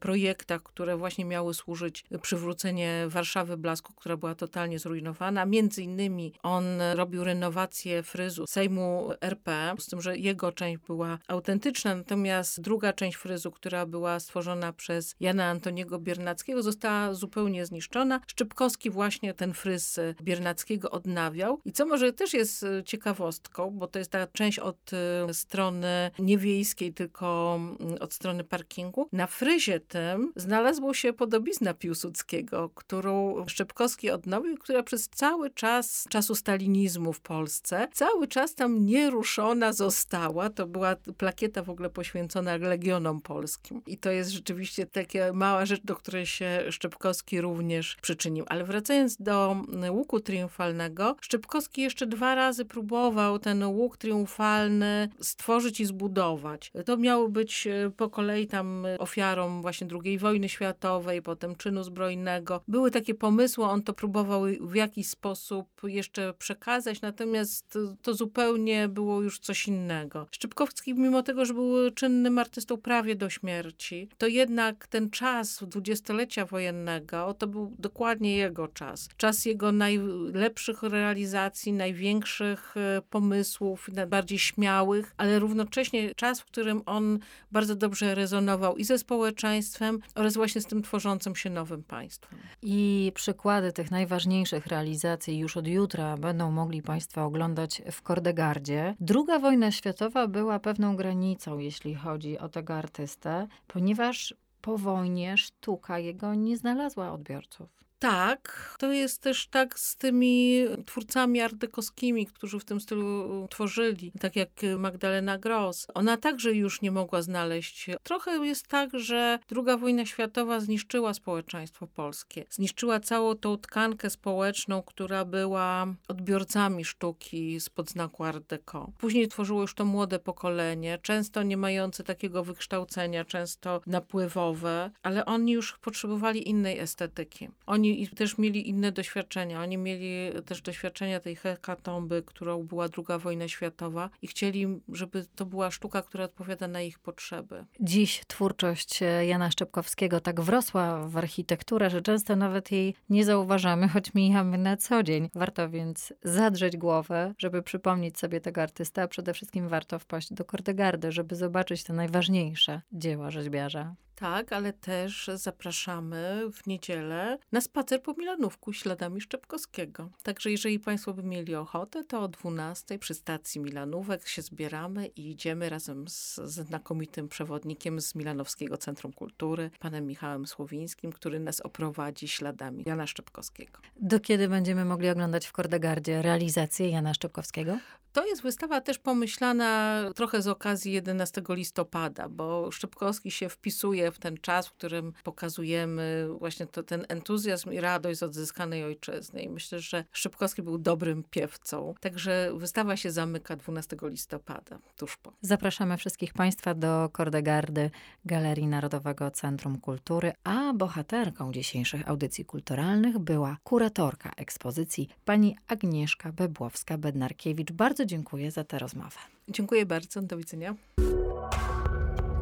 projektach, 0.00 0.62
które 0.62 0.96
właśnie 0.96 1.24
miały 1.24 1.45
służyć 1.54 2.04
przywrócenie 2.22 3.04
Warszawy 3.08 3.56
blasku, 3.56 3.92
która 3.92 4.16
była 4.16 4.34
totalnie 4.34 4.78
zrujnowana 4.78 5.46
między 5.46 5.82
innymi 5.82 6.32
on 6.42 6.64
robił 6.94 7.24
renowację 7.24 8.02
fryzu 8.02 8.44
Sejmu 8.46 9.10
RP, 9.20 9.74
z 9.78 9.86
tym, 9.86 10.00
że 10.00 10.18
jego 10.18 10.52
część 10.52 10.82
była 10.86 11.18
autentyczna, 11.28 11.94
natomiast 11.94 12.60
druga 12.60 12.92
część 12.92 13.16
fryzu, 13.16 13.50
która 13.50 13.86
była 13.86 14.20
stworzona 14.20 14.72
przez 14.72 15.14
Jana 15.20 15.44
Antoniego 15.44 15.98
Biernackiego, 15.98 16.62
została 16.62 17.14
zupełnie 17.14 17.66
zniszczona. 17.66 18.20
Szczypkowski 18.26 18.90
właśnie 18.90 19.34
ten 19.34 19.54
fryz 19.54 20.00
Biernackiego 20.22 20.90
odnawiał. 20.90 21.60
I 21.64 21.72
co 21.72 21.86
może 21.86 22.12
też 22.12 22.34
jest 22.34 22.66
ciekawostką, 22.84 23.70
bo 23.70 23.86
to 23.86 23.98
jest 23.98 24.10
ta 24.10 24.26
część 24.26 24.58
od 24.58 24.90
e, 24.92 25.34
strony 25.34 26.10
niewiejskiej, 26.18 26.92
tylko 26.92 27.58
mm, 27.80 27.96
od 28.00 28.12
strony 28.12 28.44
parkingu. 28.44 29.08
Na 29.12 29.26
fryzie 29.26 29.80
tym 29.80 30.32
znalazło 30.36 30.94
się 30.94 31.12
podobizna 31.26 31.74
Piłsudskiego, 31.74 32.70
którą 32.74 33.44
Szczepkowski 33.46 34.10
odnowił, 34.10 34.56
która 34.58 34.82
przez 34.82 35.08
cały 35.08 35.50
czas 35.50 36.06
czasu 36.08 36.34
stalinizmu 36.34 37.12
w 37.12 37.20
Polsce, 37.20 37.88
cały 37.92 38.28
czas 38.28 38.54
tam 38.54 38.86
nieruszona 38.86 39.72
została. 39.72 40.50
To 40.50 40.66
była 40.66 40.96
plakieta 41.18 41.62
w 41.62 41.70
ogóle 41.70 41.90
poświęcona 41.90 42.56
Legionom 42.56 43.20
Polskim. 43.20 43.82
I 43.86 43.98
to 43.98 44.10
jest 44.10 44.30
rzeczywiście 44.30 44.86
taka 44.86 45.32
mała 45.32 45.66
rzecz, 45.66 45.82
do 45.84 45.96
której 45.96 46.26
się 46.26 46.62
Szczepkowski 46.70 47.40
również 47.40 47.96
przyczynił. 48.02 48.44
Ale 48.48 48.64
wracając 48.64 49.16
do 49.16 49.56
łuku 49.90 50.20
triumfalnego, 50.20 51.16
Szczepkowski 51.20 51.82
jeszcze 51.82 52.06
dwa 52.06 52.34
razy 52.34 52.64
próbował 52.64 53.38
ten 53.38 53.64
łuk 53.64 53.96
triumfalny 53.96 55.08
stworzyć 55.20 55.80
i 55.80 55.84
zbudować. 55.84 56.72
To 56.84 56.96
miało 56.96 57.28
być 57.28 57.66
e, 57.66 57.90
po 57.96 58.10
kolei 58.10 58.46
tam 58.46 58.86
ofiarą 58.98 59.62
właśnie 59.62 59.86
II 60.04 60.18
wojny 60.18 60.48
światowej, 60.48 61.15
i 61.16 61.22
potem 61.22 61.56
czynu 61.56 61.82
zbrojnego. 61.82 62.60
Były 62.68 62.90
takie 62.90 63.14
pomysły, 63.14 63.64
on 63.64 63.82
to 63.82 63.92
próbował 63.92 64.42
w 64.60 64.74
jakiś 64.74 65.08
sposób 65.08 65.68
jeszcze 65.84 66.34
przekazać, 66.34 67.00
natomiast 67.00 67.78
to 68.02 68.14
zupełnie 68.14 68.88
było 68.88 69.22
już 69.22 69.38
coś 69.38 69.68
innego. 69.68 70.26
Szczypkowski, 70.30 70.94
mimo 70.94 71.22
tego, 71.22 71.44
że 71.44 71.54
był 71.54 71.90
czynnym 71.90 72.38
artystą 72.38 72.76
prawie 72.76 73.16
do 73.16 73.30
śmierci, 73.30 74.08
to 74.18 74.26
jednak 74.26 74.86
ten 74.86 75.10
czas 75.10 75.64
dwudziestolecia 75.66 76.46
wojennego, 76.46 77.34
to 77.34 77.46
był 77.46 77.74
dokładnie 77.78 78.36
jego 78.36 78.68
czas. 78.68 79.08
Czas 79.16 79.44
jego 79.44 79.72
najlepszych 79.72 80.82
realizacji, 80.82 81.72
największych 81.72 82.76
e, 82.76 83.02
pomysłów, 83.10 83.88
najbardziej 83.92 84.38
śmiałych, 84.38 85.14
ale 85.16 85.38
równocześnie 85.38 86.14
czas, 86.14 86.40
w 86.40 86.44
którym 86.44 86.82
on 86.86 87.18
bardzo 87.52 87.76
dobrze 87.76 88.14
rezonował 88.14 88.76
i 88.76 88.84
ze 88.84 88.98
społeczeństwem 88.98 89.98
oraz 90.14 90.34
właśnie 90.34 90.60
z 90.60 90.66
tym 90.66 90.82
tworzącym 91.06 91.36
się 91.36 91.50
nowym 91.50 91.82
państwem. 91.82 92.38
I 92.62 93.12
przykłady 93.14 93.72
tych 93.72 93.90
najważniejszych 93.90 94.66
realizacji 94.66 95.38
już 95.38 95.56
od 95.56 95.66
jutra 95.66 96.16
będą 96.16 96.50
mogli 96.50 96.82
Państwo 96.82 97.24
oglądać 97.24 97.82
w 97.92 98.02
Kordegardzie. 98.02 98.94
Druga 99.00 99.38
wojna 99.38 99.70
światowa 99.70 100.26
była 100.26 100.58
pewną 100.58 100.96
granicą, 100.96 101.58
jeśli 101.58 101.94
chodzi 101.94 102.38
o 102.38 102.48
tego 102.48 102.74
artystę, 102.74 103.46
ponieważ 103.66 104.34
po 104.60 104.78
wojnie 104.78 105.36
sztuka 105.36 105.98
jego 105.98 106.34
nie 106.34 106.56
znalazła 106.56 107.12
odbiorców. 107.12 107.85
Tak, 107.98 108.74
to 108.78 108.92
jest 108.92 109.22
też 109.22 109.48
tak 109.48 109.78
z 109.78 109.96
tymi 109.96 110.64
twórcami 110.86 111.40
ardekowskimi, 111.40 112.26
którzy 112.26 112.58
w 112.58 112.64
tym 112.64 112.80
stylu 112.80 113.48
tworzyli, 113.50 114.12
tak 114.20 114.36
jak 114.36 114.50
Magdalena 114.78 115.38
Gross. 115.38 115.86
Ona 115.94 116.16
także 116.16 116.52
już 116.52 116.82
nie 116.82 116.90
mogła 116.90 117.22
znaleźć. 117.22 117.90
Trochę 118.02 118.46
jest 118.46 118.68
tak, 118.68 118.90
że 118.98 119.38
II 119.56 119.78
wojna 119.78 120.06
światowa 120.06 120.60
zniszczyła 120.60 121.14
społeczeństwo 121.14 121.86
polskie. 121.86 122.44
Zniszczyła 122.50 123.00
całą 123.00 123.34
tą 123.34 123.58
tkankę 123.58 124.10
społeczną, 124.10 124.82
która 124.82 125.24
była 125.24 125.86
odbiorcami 126.08 126.84
sztuki 126.84 127.60
spod 127.60 127.90
znaku 127.90 128.24
art 128.24 128.46
deco. 128.46 128.92
Później 128.98 129.28
tworzyło 129.28 129.60
już 129.60 129.74
to 129.74 129.84
młode 129.84 130.18
pokolenie, 130.18 130.98
często 131.02 131.42
nie 131.42 131.56
mające 131.56 132.04
takiego 132.04 132.44
wykształcenia, 132.44 133.24
często 133.24 133.80
napływowe, 133.86 134.90
ale 135.02 135.24
oni 135.24 135.52
już 135.52 135.78
potrzebowali 135.78 136.48
innej 136.48 136.78
estetyki. 136.78 137.48
Oni 137.66 137.85
oni 137.92 138.08
też 138.08 138.38
mieli 138.38 138.68
inne 138.68 138.92
doświadczenia. 138.92 139.62
Oni 139.62 139.78
mieli 139.78 140.42
też 140.46 140.62
doświadczenia 140.62 141.20
tej 141.20 141.36
hekatomby, 141.36 142.22
którą 142.26 142.62
była 142.62 142.88
druga 142.88 143.18
wojna 143.18 143.48
światowa 143.48 144.10
i 144.22 144.26
chcieli, 144.26 144.66
żeby 144.88 145.26
to 145.36 145.46
była 145.46 145.70
sztuka, 145.70 146.02
która 146.02 146.24
odpowiada 146.24 146.68
na 146.68 146.82
ich 146.82 146.98
potrzeby. 146.98 147.64
Dziś 147.80 148.22
twórczość 148.26 149.00
Jana 149.26 149.50
Szczepkowskiego 149.50 150.20
tak 150.20 150.40
wrosła 150.40 151.08
w 151.08 151.16
architekturę, 151.16 151.90
że 151.90 152.02
często 152.02 152.36
nawet 152.36 152.72
jej 152.72 152.94
nie 153.10 153.24
zauważamy, 153.24 153.88
choć 153.88 154.14
mijamy 154.14 154.58
na 154.58 154.76
co 154.76 155.02
dzień. 155.02 155.30
Warto 155.34 155.70
więc 155.70 156.12
zadrzeć 156.22 156.76
głowę, 156.76 157.34
żeby 157.38 157.62
przypomnieć 157.62 158.18
sobie 158.18 158.40
tego 158.40 158.62
artysta, 158.62 159.02
a 159.02 159.08
przede 159.08 159.34
wszystkim 159.34 159.68
warto 159.68 159.98
wpaść 159.98 160.32
do 160.32 160.44
Kordegardy, 160.44 161.12
żeby 161.12 161.36
zobaczyć 161.36 161.84
te 161.84 161.92
najważniejsze 161.92 162.82
dzieła 162.92 163.30
rzeźbiarza. 163.30 163.94
Tak, 164.16 164.52
ale 164.52 164.72
też 164.72 165.30
zapraszamy 165.34 166.42
w 166.52 166.66
niedzielę 166.66 167.38
na 167.52 167.60
spacer 167.60 168.02
po 168.02 168.14
Milanówku 168.14 168.72
śladami 168.72 169.20
Szczepkowskiego. 169.20 170.10
Także 170.22 170.50
jeżeli 170.50 170.80
Państwo 170.80 171.14
by 171.14 171.22
mieli 171.22 171.54
ochotę, 171.54 172.04
to 172.04 172.22
o 172.22 172.28
12 172.28 172.98
przy 172.98 173.14
stacji 173.14 173.60
Milanówek 173.60 174.28
się 174.28 174.42
zbieramy 174.42 175.06
i 175.06 175.30
idziemy 175.30 175.68
razem 175.68 176.08
z 176.08 176.34
znakomitym 176.34 177.28
przewodnikiem 177.28 178.00
z 178.00 178.14
Milanowskiego 178.14 178.76
Centrum 178.76 179.12
Kultury, 179.12 179.70
panem 179.78 180.06
Michałem 180.06 180.46
Słowińskim, 180.46 181.12
który 181.12 181.40
nas 181.40 181.60
oprowadzi 181.60 182.28
śladami 182.28 182.84
Jana 182.86 183.06
Szczepkowskiego. 183.06 183.78
Do 183.96 184.20
kiedy 184.20 184.48
będziemy 184.48 184.84
mogli 184.84 185.08
oglądać 185.08 185.46
w 185.46 185.52
Kordegardzie 185.52 186.22
realizację 186.22 186.88
Jana 186.90 187.14
Szczepkowskiego? 187.14 187.78
To 188.16 188.26
jest 188.26 188.42
wystawa 188.42 188.80
też 188.80 188.98
pomyślana 188.98 190.02
trochę 190.14 190.42
z 190.42 190.48
okazji 190.48 190.92
11 190.92 191.42
listopada, 191.48 192.28
bo 192.28 192.70
Szczepkowski 192.70 193.30
się 193.30 193.48
wpisuje 193.48 194.05
w 194.10 194.18
ten 194.18 194.36
czas, 194.36 194.68
w 194.68 194.72
którym 194.72 195.12
pokazujemy 195.24 196.28
właśnie 196.38 196.66
to, 196.66 196.82
ten 196.82 197.06
entuzjazm 197.08 197.72
i 197.72 197.80
radość 197.80 198.18
z 198.18 198.22
odzyskanej 198.22 198.84
ojczyzny. 198.84 199.42
I 199.42 199.48
myślę, 199.48 199.80
że 199.80 200.04
Szczepkowski 200.12 200.62
był 200.62 200.78
dobrym 200.78 201.24
piewcą. 201.30 201.94
Także 202.00 202.52
wystawa 202.56 202.96
się 202.96 203.10
zamyka 203.10 203.56
12 203.56 203.96
listopada, 204.02 204.78
tuż 204.96 205.16
po. 205.16 205.32
Zapraszamy 205.40 205.96
wszystkich 205.96 206.32
Państwa 206.32 206.74
do 206.74 207.08
Kordegardy 207.12 207.90
Galerii 208.24 208.66
Narodowego 208.66 209.30
Centrum 209.30 209.80
Kultury, 209.80 210.32
a 210.44 210.72
bohaterką 210.72 211.52
dzisiejszych 211.52 212.08
audycji 212.08 212.44
kulturalnych 212.44 213.18
była 213.18 213.56
kuratorka 213.64 214.30
ekspozycji 214.36 215.08
pani 215.24 215.56
Agnieszka 215.68 216.32
Bebłowska-Bednarkiewicz. 216.32 217.72
Bardzo 217.72 218.04
dziękuję 218.04 218.50
za 218.50 218.64
tę 218.64 218.78
rozmowę. 218.78 219.18
Dziękuję 219.48 219.86
bardzo. 219.86 220.22
Do 220.22 220.36
widzenia. 220.36 220.74